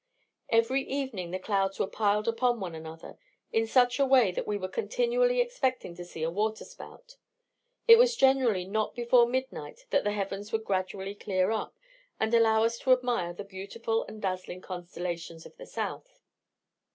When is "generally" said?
8.15-8.65